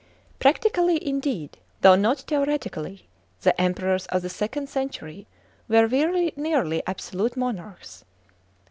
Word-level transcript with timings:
Practically, 0.39 0.97
indeed, 1.07 1.59
though 1.81 1.93
not 1.95 2.21
theoretically, 2.21 3.07
the 3.41 3.61
Emperors 3.61 4.07
of 4.07 4.23
the 4.23 4.29
second 4.29 4.67
century 4.67 5.27
were 5.67 5.85
very 5.85 6.33
nearly 6.35 6.81
absolute 6.87 7.37
monarchs. 7.37 8.03